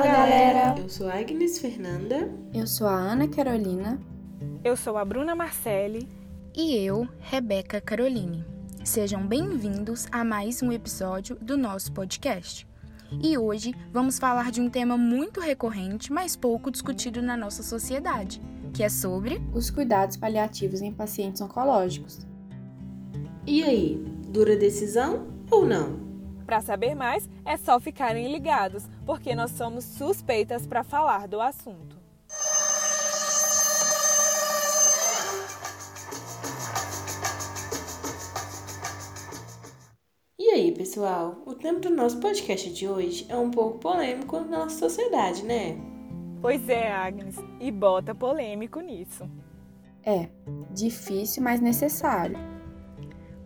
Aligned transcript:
Fala, 0.00 0.12
galera! 0.12 0.74
Eu 0.78 0.88
sou 0.88 1.08
a 1.10 1.18
Agnes 1.18 1.58
Fernanda. 1.58 2.32
Eu 2.54 2.66
sou 2.66 2.86
a 2.86 2.94
Ana 2.94 3.28
Carolina. 3.28 4.00
Eu 4.64 4.74
sou 4.74 4.96
a 4.96 5.04
Bruna 5.04 5.34
Marcelli. 5.34 6.08
E 6.56 6.74
eu, 6.74 7.06
Rebeca 7.18 7.82
Caroline. 7.82 8.42
Sejam 8.82 9.26
bem-vindos 9.26 10.06
a 10.10 10.24
mais 10.24 10.62
um 10.62 10.72
episódio 10.72 11.36
do 11.36 11.54
nosso 11.54 11.92
podcast. 11.92 12.66
E 13.22 13.36
hoje 13.36 13.74
vamos 13.92 14.18
falar 14.18 14.50
de 14.50 14.62
um 14.62 14.70
tema 14.70 14.96
muito 14.96 15.38
recorrente, 15.38 16.10
mas 16.10 16.34
pouco 16.34 16.70
discutido 16.70 17.20
na 17.20 17.36
nossa 17.36 17.62
sociedade, 17.62 18.40
que 18.72 18.82
é 18.82 18.88
sobre 18.88 19.38
os 19.52 19.68
cuidados 19.68 20.16
paliativos 20.16 20.80
em 20.80 20.94
pacientes 20.94 21.42
oncológicos. 21.42 22.26
E 23.46 23.62
aí, 23.62 24.02
dura 24.30 24.56
decisão 24.56 25.26
ou 25.50 25.66
não? 25.66 26.09
Para 26.46 26.60
saber 26.60 26.94
mais, 26.94 27.28
é 27.44 27.56
só 27.56 27.78
ficarem 27.78 28.30
ligados, 28.32 28.88
porque 29.06 29.34
nós 29.34 29.52
somos 29.52 29.84
suspeitas 29.84 30.66
para 30.66 30.82
falar 30.82 31.28
do 31.28 31.40
assunto. 31.40 31.98
E 40.38 40.48
aí, 40.50 40.72
pessoal? 40.72 41.42
O 41.46 41.54
tema 41.54 41.78
do 41.78 41.90
nosso 41.90 42.18
podcast 42.18 42.72
de 42.72 42.88
hoje 42.88 43.26
é 43.28 43.36
um 43.36 43.50
pouco 43.50 43.78
polêmico 43.78 44.40
na 44.40 44.58
nossa 44.60 44.78
sociedade, 44.78 45.44
né? 45.44 45.78
Pois 46.42 46.68
é, 46.68 46.90
Agnes, 46.90 47.36
e 47.60 47.70
bota 47.70 48.14
polêmico 48.14 48.80
nisso. 48.80 49.30
É, 50.02 50.28
difícil, 50.74 51.42
mas 51.42 51.60
necessário. 51.60 52.36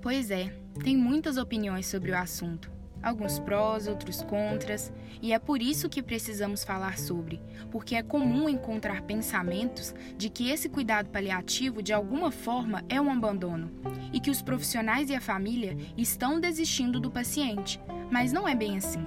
Pois 0.01 0.31
é, 0.31 0.55
tem 0.83 0.97
muitas 0.97 1.37
opiniões 1.37 1.87
sobre 1.87 2.13
o 2.13 2.17
assunto 2.17 2.74
alguns 3.05 3.39
prós, 3.39 3.87
outros 3.87 4.23
contras, 4.23 4.93
e 5.21 5.33
é 5.33 5.39
por 5.39 5.61
isso 5.61 5.89
que 5.89 6.03
precisamos 6.03 6.65
falar 6.65 6.99
sobre, 6.99 7.41
porque 7.71 7.95
é 7.95 8.03
comum 8.03 8.49
encontrar 8.49 9.03
pensamentos 9.03 9.95
de 10.17 10.29
que 10.31 10.49
esse 10.49 10.69
cuidado 10.69 11.11
paliativo 11.11 11.83
de 11.83 11.93
alguma 11.93 12.31
forma 12.31 12.83
é 12.89 13.01
um 13.01 13.11
abandono 13.11 13.71
e 14.13 14.19
que 14.19 14.31
os 14.31 14.43
profissionais 14.43 15.11
e 15.11 15.15
a 15.15 15.21
família 15.21 15.77
estão 15.97 16.41
desistindo 16.41 16.99
do 16.99 17.11
paciente, 17.11 17.79
mas 18.11 18.33
não 18.33 18.49
é 18.49 18.55
bem 18.55 18.77
assim. 18.77 19.07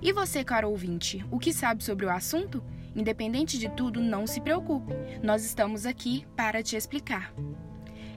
E 0.00 0.12
você, 0.12 0.44
caro 0.44 0.70
ouvinte, 0.70 1.24
o 1.30 1.38
que 1.38 1.52
sabe 1.52 1.82
sobre 1.82 2.06
o 2.06 2.10
assunto? 2.10 2.62
Independente 2.94 3.58
de 3.58 3.68
tudo, 3.70 4.00
não 4.00 4.26
se 4.26 4.40
preocupe, 4.40 4.92
nós 5.22 5.44
estamos 5.44 5.86
aqui 5.86 6.26
para 6.36 6.62
te 6.62 6.76
explicar. 6.76 7.32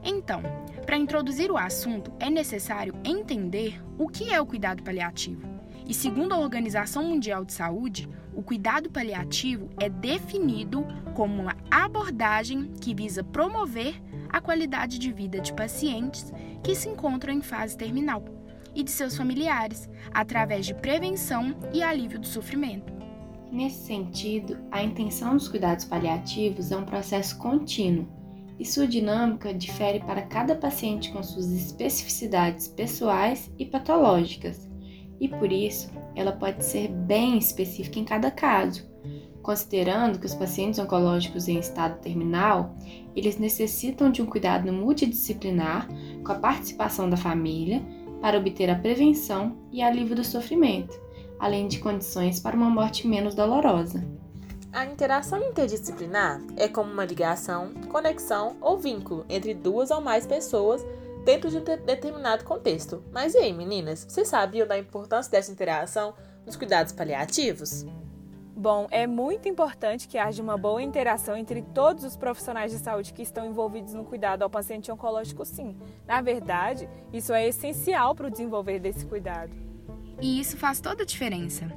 Então, 0.04 0.42
para 0.86 0.98
introduzir 0.98 1.52
o 1.52 1.58
assunto, 1.58 2.12
é 2.20 2.30
necessário 2.30 2.94
entender 3.04 3.82
o 3.98 4.08
que 4.08 4.34
é 4.34 4.42
o 4.42 4.46
cuidado 4.46 4.84
paliativo. 4.84 5.42
E 5.88 5.94
segundo 5.94 6.34
a 6.34 6.40
Organização 6.40 7.04
Mundial 7.04 7.44
de 7.44 7.54
Saúde, 7.54 8.10
o 8.34 8.42
cuidado 8.42 8.90
paliativo 8.90 9.70
é 9.80 9.90
definido 9.90 10.86
como 11.14 11.42
uma 11.42 11.56
abordagem 11.70 12.72
que 12.80 12.96
visa 12.96 13.24
promover 13.24 14.02
a 14.30 14.40
qualidade 14.40 14.98
de 14.98 15.12
vida 15.12 15.40
de 15.40 15.54
pacientes 15.54 16.32
que 16.64 16.74
se 16.76 16.88
encontram 16.88 17.34
em 17.34 17.42
fase 17.42 17.78
terminal 17.78 18.24
e 18.74 18.84
de 18.84 18.92
seus 18.92 19.18
familiares, 19.18 19.90
através 20.14 20.66
de 20.66 20.74
prevenção 20.74 21.56
e 21.74 21.84
alívio 21.84 22.20
do 22.20 22.28
sofrimento. 22.28 22.94
Nesse 23.52 23.86
sentido, 23.86 24.58
a 24.72 24.82
intenção 24.82 25.36
dos 25.36 25.50
cuidados 25.50 25.84
paliativos 25.84 26.72
é 26.72 26.78
um 26.78 26.86
processo 26.86 27.38
contínuo 27.38 28.08
e 28.60 28.66
sua 28.66 28.88
dinâmica 28.88 29.54
difere 29.54 30.00
para 30.00 30.22
cada 30.22 30.56
paciente 30.56 31.12
com 31.12 31.24
suas 31.24 31.52
especificidades 31.52 32.68
pessoais 32.68 33.52
e 33.58 33.66
patológicas, 33.66 34.70
e 35.20 35.28
por 35.28 35.52
isso 35.52 35.90
ela 36.16 36.32
pode 36.32 36.66
ser 36.66 36.88
bem 36.90 37.38
específica 37.38 38.00
em 38.00 38.04
cada 38.04 38.32
caso, 38.32 38.90
considerando 39.42 40.20
que 40.20 40.26
os 40.26 40.36
pacientes 40.36 40.80
oncológicos 40.80 41.48
em 41.48 41.60
estado 41.60 42.00
terminal, 42.00 42.76
eles 43.16 43.38
necessitam 43.38 44.12
de 44.12 44.22
um 44.22 44.26
cuidado 44.26 44.72
multidisciplinar 44.72 45.88
com 46.24 46.32
a 46.32 46.40
participação 46.40 47.10
da 47.10 47.18
família 47.18 47.84
para 48.22 48.38
obter 48.38 48.70
a 48.70 48.76
prevenção 48.76 49.58
e 49.72 49.82
alívio 49.82 50.16
do 50.16 50.24
sofrimento, 50.24 51.00
além 51.40 51.68
de 51.68 51.80
condições 51.80 52.40
para 52.40 52.56
uma 52.56 52.70
morte 52.70 53.08
menos 53.08 53.34
dolorosa. 53.34 54.08
A 54.74 54.86
interação 54.86 55.44
interdisciplinar 55.44 56.42
é 56.56 56.66
como 56.66 56.90
uma 56.90 57.04
ligação, 57.04 57.74
conexão 57.92 58.56
ou 58.62 58.78
vínculo 58.78 59.26
entre 59.28 59.54
duas 59.54 59.92
ou 59.92 60.00
mais 60.00 60.26
pessoas 60.26 60.82
dentro 61.26 61.50
de 61.50 61.58
um 61.58 61.64
determinado 61.64 62.46
contexto. 62.46 63.04
Mas 63.12 63.34
e 63.34 63.40
aí, 63.40 63.52
meninas, 63.52 64.06
vocês 64.08 64.30
sabiam 64.30 64.66
da 64.66 64.80
importância 64.80 65.30
dessa 65.30 65.52
interação 65.52 66.14
nos 66.46 66.56
cuidados 66.56 66.94
paliativos? 66.94 67.86
Bom, 68.56 68.88
é 68.92 69.06
muito 69.06 69.50
importante 69.50 70.08
que 70.08 70.18
haja 70.18 70.42
uma 70.42 70.58
boa 70.58 70.82
interação 70.82 71.36
entre 71.36 71.62
todos 71.62 72.06
os 72.06 72.16
profissionais 72.16 72.72
de 72.72 72.78
saúde 72.78 73.12
que 73.12 73.24
estão 73.24 73.46
envolvidos 73.46 73.94
no 73.94 74.06
cuidado 74.06 74.44
ao 74.44 74.50
paciente 74.50 74.90
oncológico, 74.90 75.44
sim. 75.44 75.76
Na 76.08 76.22
verdade, 76.22 76.90
isso 77.12 77.34
é 77.34 77.46
essencial 77.46 78.16
para 78.16 78.28
o 78.28 78.32
desenvolver 78.32 78.80
desse 78.80 79.06
cuidado. 79.06 79.52
E 80.22 80.40
isso 80.40 80.56
faz 80.56 80.80
toda 80.80 81.04
a 81.04 81.06
diferença 81.06 81.68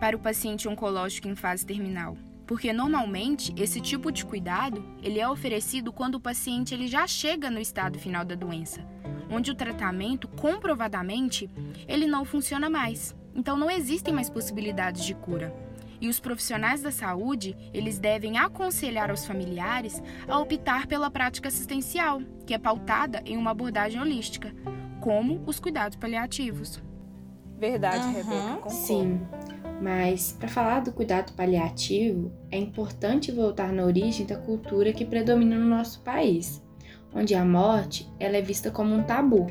para 0.00 0.16
o 0.16 0.18
paciente 0.18 0.68
oncológico 0.68 1.28
em 1.28 1.36
fase 1.36 1.64
terminal 1.64 2.16
porque 2.50 2.72
normalmente 2.72 3.54
esse 3.56 3.80
tipo 3.80 4.10
de 4.10 4.24
cuidado 4.24 4.84
ele 5.00 5.20
é 5.20 5.28
oferecido 5.28 5.92
quando 5.92 6.16
o 6.16 6.20
paciente 6.20 6.74
ele 6.74 6.88
já 6.88 7.06
chega 7.06 7.48
no 7.48 7.60
estado 7.60 7.96
final 7.96 8.24
da 8.24 8.34
doença, 8.34 8.84
onde 9.30 9.52
o 9.52 9.54
tratamento 9.54 10.26
comprovadamente 10.26 11.48
ele 11.86 12.08
não 12.08 12.24
funciona 12.24 12.68
mais. 12.68 13.14
Então 13.36 13.56
não 13.56 13.70
existem 13.70 14.12
mais 14.12 14.28
possibilidades 14.28 15.04
de 15.04 15.14
cura. 15.14 15.54
E 16.00 16.08
os 16.08 16.18
profissionais 16.18 16.82
da 16.82 16.90
saúde, 16.90 17.56
eles 17.72 18.00
devem 18.00 18.36
aconselhar 18.36 19.10
aos 19.10 19.24
familiares 19.24 20.02
a 20.26 20.36
optar 20.36 20.88
pela 20.88 21.08
prática 21.08 21.46
assistencial, 21.46 22.20
que 22.44 22.52
é 22.52 22.58
pautada 22.58 23.22
em 23.24 23.36
uma 23.36 23.52
abordagem 23.52 24.00
holística, 24.00 24.52
como 25.00 25.40
os 25.46 25.60
cuidados 25.60 25.96
paliativos. 25.96 26.82
Verdade, 27.56 28.04
uhum, 28.06 28.12
Rebeca, 28.12 28.56
concordo. 28.56 28.70
Sim. 28.70 29.20
Mas, 29.80 30.32
para 30.38 30.48
falar 30.48 30.80
do 30.80 30.92
cuidado 30.92 31.32
paliativo, 31.32 32.30
é 32.50 32.58
importante 32.58 33.32
voltar 33.32 33.72
na 33.72 33.84
origem 33.84 34.26
da 34.26 34.36
cultura 34.36 34.92
que 34.92 35.06
predomina 35.06 35.56
no 35.56 35.64
nosso 35.64 36.00
país, 36.00 36.62
onde 37.14 37.34
a 37.34 37.44
morte 37.44 38.06
ela 38.18 38.36
é 38.36 38.42
vista 38.42 38.70
como 38.70 38.94
um 38.94 39.02
tabu. 39.02 39.46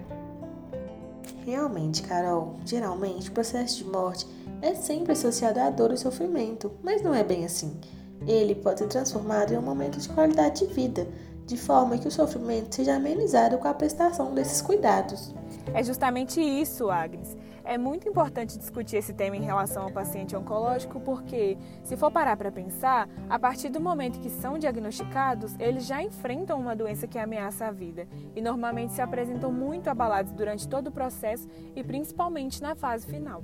Realmente, 1.45 2.03
Carol, 2.03 2.57
geralmente 2.63 3.29
o 3.29 3.34
processo 3.34 3.84
de 3.84 3.90
morte 3.90 4.28
é 4.62 4.75
sempre 4.75 5.13
associado 5.13 5.59
à 5.59 5.69
dor 5.72 5.91
e 5.91 5.97
sofrimento, 5.97 6.72
mas 6.84 7.01
não 7.01 7.13
é 7.13 7.23
bem 7.23 7.44
assim. 7.44 7.79
Ele 8.28 8.53
pode 8.53 8.79
ser 8.79 8.88
transformado 8.88 9.53
em 9.53 9.57
um 9.57 9.61
momento 9.61 9.97
de 9.97 10.09
qualidade 10.09 10.67
de 10.67 10.73
vida, 10.73 11.07
de 11.47 11.57
forma 11.57 11.97
que 11.97 12.07
o 12.07 12.11
sofrimento 12.11 12.75
seja 12.75 12.96
amenizado 12.96 13.57
com 13.57 13.67
a 13.67 13.73
prestação 13.73 14.35
desses 14.35 14.61
cuidados. 14.61 15.34
É 15.73 15.81
justamente 15.84 16.40
isso, 16.40 16.91
Agnes. 16.91 17.35
É 17.69 17.78
muito 17.78 18.09
importante 18.09 18.57
discutir 18.57 18.96
esse 18.96 19.13
tema 19.13 19.38
em 19.38 19.44
relação 19.44 19.84
ao 19.84 19.91
paciente 19.91 20.35
oncológico, 20.35 21.00
porque, 21.00 21.56
se 21.84 21.96
for 21.96 22.09
parar 22.09 22.35
para 22.35 22.52
pensar, 22.52 23.07
a 23.30 23.38
partir 23.38 23.69
do 23.69 23.80
momento 23.80 24.19
que 24.19 24.28
são 24.28 24.57
diagnosticados, 24.57 25.56
eles 25.59 25.85
já 25.85 26.02
enfrentam 26.02 26.59
uma 26.59 26.75
doença 26.75 27.06
que 27.06 27.19
ameaça 27.19 27.68
a 27.68 27.72
vida 27.72 28.08
e 28.35 28.41
normalmente 28.41 28.94
se 28.94 29.03
apresentam 29.03 29.52
muito 29.52 29.88
abalados 29.88 30.31
durante 30.31 30.68
todo 30.68 30.88
o 30.88 30.91
processo 30.91 31.47
e 31.75 31.84
principalmente 31.84 32.59
na 32.59 32.74
fase 32.74 33.06
final. 33.06 33.44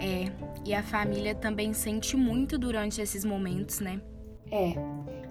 É, 0.00 0.32
e 0.64 0.72
a 0.72 0.82
família 0.82 1.34
também 1.34 1.74
sente 1.74 2.16
muito 2.16 2.56
durante 2.56 3.02
esses 3.02 3.26
momentos, 3.26 3.80
né? 3.80 4.00
É, 4.50 4.72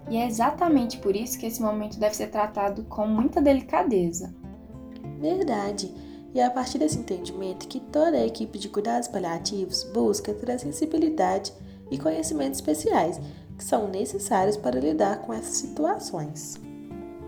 e 0.07 0.17
é 0.17 0.27
exatamente 0.27 0.99
por 0.99 1.15
isso 1.15 1.39
que 1.39 1.47
esse 1.47 1.63
momento 1.63 1.99
deve 1.99 2.15
ser 2.15 2.27
tratado 2.27 2.83
com 2.83 3.07
muita 3.07 3.41
delicadeza. 3.41 4.35
Verdade. 5.19 6.10
E 6.33 6.39
é 6.39 6.45
a 6.45 6.51
partir 6.51 6.77
desse 6.77 6.97
entendimento 6.97 7.67
que 7.67 7.79
toda 7.79 8.17
a 8.17 8.25
equipe 8.25 8.57
de 8.57 8.69
cuidados 8.69 9.07
paliativos 9.07 9.83
busca 9.83 10.33
ter 10.33 10.51
a 10.51 10.59
sensibilidade 10.59 11.53
e 11.89 11.97
conhecimentos 11.97 12.59
especiais 12.59 13.19
que 13.57 13.63
são 13.63 13.87
necessários 13.87 14.57
para 14.57 14.79
lidar 14.79 15.19
com 15.19 15.33
essas 15.33 15.57
situações. 15.57 16.59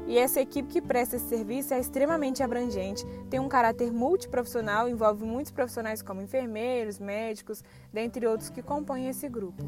E 0.08 0.18
essa 0.18 0.42
equipe 0.42 0.68
que 0.68 0.82
presta 0.82 1.16
esse 1.16 1.28
serviço 1.28 1.74
é 1.74 1.80
extremamente 1.80 2.44
abrangente, 2.44 3.06
tem 3.30 3.40
um 3.40 3.48
caráter 3.48 3.92
multiprofissional, 3.92 4.90
envolve 4.90 5.24
muitos 5.24 5.52
profissionais 5.52 6.02
como 6.02 6.22
enfermeiros, 6.22 7.00
médicos, 7.00 7.64
dentre 7.92 8.28
outros 8.28 8.50
que 8.50 8.62
compõem 8.62 9.08
esse 9.08 9.30
grupo. 9.30 9.64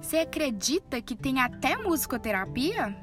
Você 0.00 0.18
acredita 0.18 1.00
que 1.02 1.14
tem 1.14 1.40
até 1.40 1.76
musicoterapia? 1.76 2.96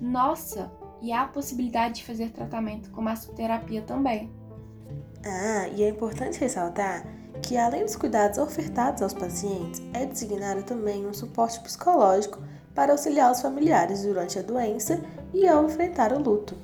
Nossa, 0.00 0.70
e 1.02 1.12
há 1.12 1.22
a 1.22 1.28
possibilidade 1.28 1.96
de 1.96 2.04
fazer 2.04 2.30
tratamento 2.30 2.90
com 2.90 3.02
massoterapia 3.02 3.82
também. 3.82 4.30
Ah, 5.26 5.68
e 5.68 5.82
é 5.82 5.88
importante 5.88 6.40
ressaltar 6.40 7.04
que 7.42 7.56
além 7.56 7.84
dos 7.84 7.96
cuidados 7.96 8.38
ofertados 8.38 9.02
aos 9.02 9.12
pacientes, 9.12 9.82
é 9.92 10.06
designado 10.06 10.62
também 10.62 11.04
um 11.04 11.12
suporte 11.12 11.60
psicológico 11.60 12.40
para 12.74 12.92
auxiliar 12.92 13.32
os 13.32 13.40
familiares 13.40 14.02
durante 14.02 14.38
a 14.38 14.42
doença 14.42 15.02
e 15.34 15.46
ao 15.46 15.64
enfrentar 15.64 16.12
o 16.12 16.22
luto. 16.22 16.56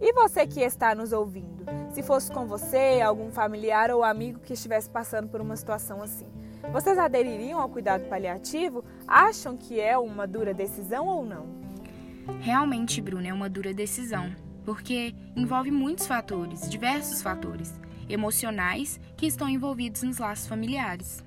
E 0.00 0.12
você 0.12 0.46
que 0.46 0.60
está 0.60 0.94
nos 0.94 1.12
ouvindo, 1.12 1.64
se 1.92 2.02
fosse 2.02 2.32
com 2.32 2.46
você, 2.46 3.00
algum 3.00 3.30
familiar 3.30 3.90
ou 3.92 4.02
amigo 4.02 4.40
que 4.40 4.54
estivesse 4.54 4.90
passando 4.90 5.28
por 5.28 5.40
uma 5.40 5.56
situação 5.56 6.02
assim, 6.02 6.26
Vocês 6.70 6.96
adeririam 6.96 7.60
ao 7.60 7.68
cuidado 7.68 8.08
paliativo? 8.08 8.84
Acham 9.06 9.56
que 9.56 9.80
é 9.80 9.98
uma 9.98 10.26
dura 10.26 10.54
decisão 10.54 11.06
ou 11.06 11.24
não? 11.24 11.61
Realmente, 12.40 13.00
Bruna, 13.00 13.28
é 13.28 13.32
uma 13.32 13.48
dura 13.48 13.74
decisão, 13.74 14.34
porque 14.64 15.14
envolve 15.36 15.70
muitos 15.70 16.06
fatores, 16.06 16.68
diversos 16.68 17.22
fatores 17.22 17.72
emocionais 18.08 19.00
que 19.16 19.26
estão 19.26 19.48
envolvidos 19.48 20.02
nos 20.02 20.18
laços 20.18 20.46
familiares. 20.46 21.24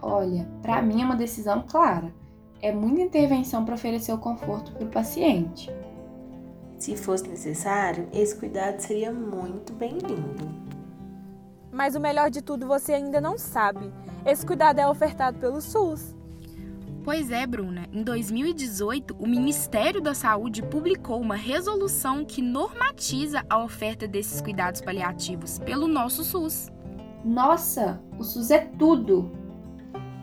Olha, 0.00 0.46
para 0.60 0.82
mim 0.82 1.02
é 1.02 1.04
uma 1.04 1.16
decisão 1.16 1.62
clara. 1.62 2.12
É 2.60 2.72
muita 2.72 3.02
intervenção 3.02 3.64
para 3.64 3.74
oferecer 3.74 4.12
o 4.12 4.18
conforto 4.18 4.72
para 4.72 4.84
o 4.84 4.90
paciente. 4.90 5.70
Se 6.78 6.96
fosse 6.96 7.28
necessário, 7.28 8.08
esse 8.12 8.36
cuidado 8.36 8.80
seria 8.80 9.12
muito 9.12 9.72
bem-vindo. 9.72 10.48
Mas 11.70 11.94
o 11.94 12.00
melhor 12.00 12.30
de 12.30 12.42
tudo 12.42 12.66
você 12.66 12.92
ainda 12.92 13.20
não 13.20 13.38
sabe. 13.38 13.92
Esse 14.24 14.44
cuidado 14.46 14.78
é 14.78 14.86
ofertado 14.86 15.38
pelo 15.38 15.60
SUS. 15.60 16.14
Pois 17.04 17.30
é, 17.30 17.46
Bruna. 17.46 17.86
Em 17.92 18.02
2018, 18.02 19.14
o 19.18 19.26
Ministério 19.26 20.00
da 20.00 20.14
Saúde 20.14 20.62
publicou 20.62 21.20
uma 21.20 21.36
resolução 21.36 22.24
que 22.24 22.40
normatiza 22.40 23.44
a 23.50 23.62
oferta 23.62 24.08
desses 24.08 24.40
cuidados 24.40 24.80
paliativos 24.80 25.58
pelo 25.58 25.86
nosso 25.86 26.24
SUS. 26.24 26.72
Nossa, 27.22 28.02
o 28.18 28.24
SUS 28.24 28.50
é 28.50 28.60
tudo! 28.78 29.30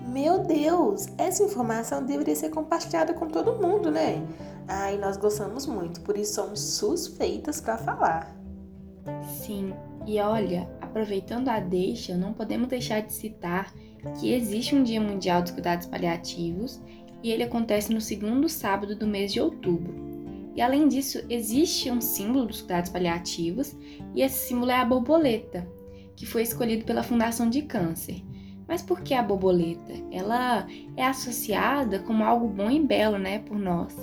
Meu 0.08 0.40
Deus, 0.40 1.06
essa 1.20 1.44
informação 1.44 2.04
deveria 2.04 2.36
ser 2.36 2.50
compartilhada 2.50 3.14
com 3.14 3.28
todo 3.28 3.62
mundo, 3.62 3.92
né? 3.92 4.28
Ai, 4.68 4.98
nós 4.98 5.18
gostamos 5.18 5.68
muito, 5.68 6.02
por 6.02 6.18
isso 6.18 6.34
somos 6.34 6.60
suspeitas 6.60 7.62
para 7.62 7.78
falar. 7.78 8.36
Sim, 9.24 9.72
e 10.08 10.20
olha, 10.20 10.68
aproveitando 10.82 11.48
a 11.50 11.60
deixa, 11.60 12.18
não 12.18 12.34
podemos 12.34 12.68
deixar 12.68 13.02
de 13.02 13.14
citar 13.14 13.72
que 14.20 14.34
existe 14.34 14.76
um 14.76 14.84
Dia 14.84 15.02
Mundial 15.02 15.42
dos 15.42 15.52
Cuidados 15.52 15.88
Paliativos 15.88 16.82
e 17.24 17.32
ele 17.32 17.44
acontece 17.44 17.94
no 17.94 18.02
segundo 18.02 18.50
sábado 18.50 18.96
do 18.96 19.08
mês 19.08 19.32
de 19.32 19.40
outubro. 19.40 19.94
E 20.56 20.62
além 20.62 20.88
disso, 20.88 21.24
existe 21.30 21.90
um 21.90 22.02
símbolo 22.02 22.46
dos 22.46 22.62
cuidados 22.62 22.90
paliativos 22.90 23.76
e 24.14 24.22
esse 24.22 24.48
símbolo 24.48 24.72
é 24.72 24.76
a 24.76 24.86
borboleta, 24.86 25.68
que 26.16 26.26
foi 26.26 26.42
escolhido 26.42 26.84
pela 26.84 27.04
Fundação 27.04 27.50
de 27.50 27.62
Câncer. 27.62 28.22
Mas 28.68 28.82
por 28.82 29.02
que 29.02 29.14
a 29.14 29.24
borboleta? 29.24 29.94
Ela 30.12 30.68
é 30.96 31.06
associada 31.06 32.00
como 32.00 32.24
algo 32.24 32.48
bom 32.48 32.70
e 32.70 32.80
belo, 32.80 33.18
né, 33.18 33.40
por 33.40 33.58
nós. 33.58 33.96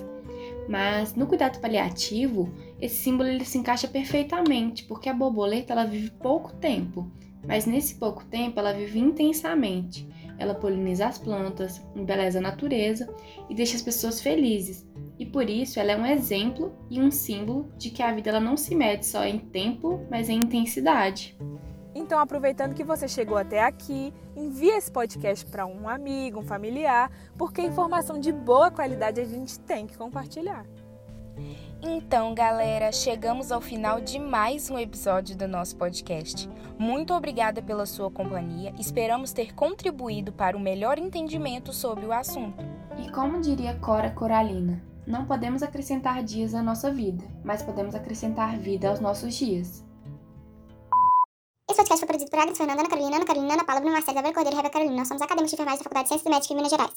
Mas 0.69 1.15
no 1.15 1.27
cuidado 1.27 1.61
paliativo, 1.61 2.53
esse 2.81 2.97
símbolo 2.97 3.29
ele 3.29 3.45
se 3.45 3.59
encaixa 3.59 3.89
perfeitamente, 3.89 4.85
porque 4.85 5.09
a 5.09 5.15
borboleta 5.15 5.73
ela 5.73 5.85
vive 5.85 6.11
pouco 6.11 6.53
tempo 6.55 7.11
mas 7.47 7.67
nesse 7.67 7.95
pouco 7.97 8.25
tempo 8.25 8.59
ela 8.59 8.73
vive 8.73 8.99
intensamente. 8.99 10.09
Ela 10.39 10.55
poliniza 10.55 11.07
as 11.07 11.19
plantas, 11.19 11.83
embeleza 11.97 12.39
a 12.39 12.43
natureza 12.43 13.13
e 13.49 13.55
deixa 13.55 13.77
as 13.77 13.83
pessoas 13.83 14.21
felizes. 14.21 14.87
E 15.19 15.27
por 15.27 15.51
isso 15.51 15.81
ela 15.81 15.93
é 15.93 15.97
um 15.97 16.07
exemplo 16.07 16.73
e 16.89 17.01
um 17.01 17.11
símbolo 17.11 17.73
de 17.77 17.91
que 17.91 18.03
a 18.03 18.13
vida 18.13 18.31
ela 18.31 18.41
não 18.41 18.57
se 18.57 18.75
mede 18.75 19.05
só 19.05 19.25
em 19.25 19.39
tempo, 19.39 20.07
mas 20.11 20.29
em 20.29 20.37
intensidade. 20.37 21.37
Então, 21.95 22.21
aproveitando 22.21 22.75
que 22.75 22.85
você 22.85 23.09
chegou 23.09 23.37
até 23.37 23.61
aqui, 23.61 24.15
envie 24.37 24.69
esse 24.69 24.91
podcast 24.91 25.45
para 25.45 25.67
um 25.67 25.89
amigo, 25.89 26.39
um 26.39 26.45
familiar, 26.45 27.11
porque 27.37 27.61
informação 27.61 28.21
de 28.21 28.31
boa 28.31 28.71
qualidade 28.71 29.21
a 29.21 29.25
gente 29.25 29.59
tem 29.61 29.87
que 29.87 29.99
compartilhar. 29.99 30.65
Então, 31.81 32.35
galera, 32.35 32.91
chegamos 32.91 33.53
ao 33.53 33.61
final 33.61 34.01
de 34.01 34.19
mais 34.19 34.69
um 34.69 34.79
episódio 34.79 35.37
do 35.37 35.47
nosso 35.47 35.77
podcast. 35.77 36.49
Muito 36.79 37.15
obrigada 37.15 37.63
pela 37.63 37.87
sua 37.87 38.11
companhia. 38.11 38.75
Esperamos 38.79 39.33
ter 39.33 39.55
contribuído 39.55 40.33
para 40.33 40.57
o 40.57 40.61
melhor 40.61 40.99
entendimento 40.99 41.73
sobre 41.73 42.05
o 42.05 42.13
assunto. 42.13 42.65
E 42.99 43.11
como 43.13 43.41
diria 43.41 43.75
Cora 43.75 44.11
Coralina, 44.11 44.83
não 45.07 45.25
podemos 45.25 45.63
acrescentar 45.63 46.23
dias 46.23 46.55
à 46.55 46.63
nossa 46.63 46.93
vida, 46.93 47.25
mas 47.45 47.63
podemos 47.63 47.95
acrescentar 47.95 48.59
vida 48.59 48.89
aos 48.89 49.01
nossos 49.01 49.35
dias. 49.35 49.85
Esse 51.71 51.77
podcast 51.77 52.01
foi 52.01 52.09
produzido 52.09 52.31
por 52.31 52.41
Agnes 52.41 52.59
Fernanda, 52.59 52.81
Ana 52.81 52.89
Carolina, 52.91 53.17
Ana 53.17 53.25
Carolina, 53.27 53.55
Ana 53.55 53.65
Paula, 53.65 53.81
Bruno 53.81 53.95
Marcelo, 53.95 54.17
Isabel 54.19 54.35
Cordeiro 54.35 54.55
e 54.55 54.59
Rebeca 54.59 54.73
Carolina. 54.73 54.97
Nós 54.97 55.09
somos 55.09 55.23
acadêmicos 55.23 55.51
de 55.51 55.55
enfermagem 55.55 55.79
da 55.79 55.85
Faculdade 55.85 56.05
de 56.05 56.09
Ciências 56.09 56.31
Médicas 56.31 56.51
em 56.51 56.55
Minas 56.57 56.71
Gerais. 56.71 56.95